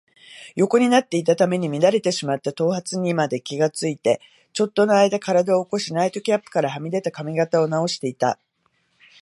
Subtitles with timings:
[0.55, 4.19] 横になっていたために乱れてしまった頭髪にまで気がついて、
[4.51, 8.39] ちょっとのあいだ身体を起こし、ナイトキャップからはみ出た髪形をなおしていた。